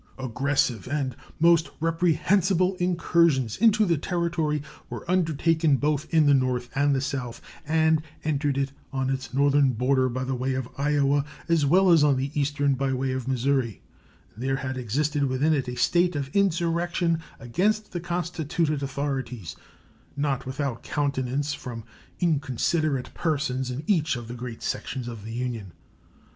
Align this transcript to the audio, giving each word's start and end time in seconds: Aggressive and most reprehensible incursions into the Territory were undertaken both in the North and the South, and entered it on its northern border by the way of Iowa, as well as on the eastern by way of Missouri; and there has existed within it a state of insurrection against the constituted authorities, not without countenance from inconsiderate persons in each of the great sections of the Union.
Aggressive 0.17 0.87
and 0.87 1.15
most 1.39 1.69
reprehensible 1.79 2.73
incursions 2.77 3.55
into 3.57 3.85
the 3.85 3.99
Territory 3.99 4.63
were 4.89 5.05
undertaken 5.07 5.77
both 5.77 6.11
in 6.11 6.25
the 6.25 6.33
North 6.33 6.71
and 6.73 6.95
the 6.95 7.01
South, 7.01 7.39
and 7.67 8.01
entered 8.23 8.57
it 8.57 8.71
on 8.91 9.11
its 9.11 9.31
northern 9.31 9.73
border 9.73 10.09
by 10.09 10.23
the 10.23 10.33
way 10.33 10.55
of 10.55 10.67
Iowa, 10.75 11.23
as 11.47 11.67
well 11.67 11.91
as 11.91 12.03
on 12.03 12.17
the 12.17 12.31
eastern 12.33 12.73
by 12.73 12.91
way 12.93 13.11
of 13.11 13.27
Missouri; 13.27 13.83
and 14.33 14.41
there 14.43 14.55
has 14.55 14.75
existed 14.75 15.25
within 15.25 15.53
it 15.53 15.67
a 15.67 15.75
state 15.75 16.15
of 16.15 16.35
insurrection 16.35 17.19
against 17.39 17.91
the 17.91 17.99
constituted 17.99 18.81
authorities, 18.81 19.55
not 20.17 20.47
without 20.47 20.81
countenance 20.81 21.53
from 21.53 21.83
inconsiderate 22.19 23.13
persons 23.13 23.69
in 23.69 23.83
each 23.85 24.15
of 24.15 24.27
the 24.27 24.33
great 24.33 24.63
sections 24.63 25.07
of 25.07 25.23
the 25.23 25.31
Union. 25.33 25.73